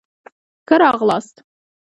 [0.67, 1.35] ښه راغلاست.